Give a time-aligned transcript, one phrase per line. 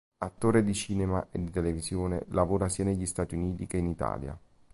[0.17, 4.35] Attore di cinema e di televisione, lavora sia negli Stati Uniti che in Italia.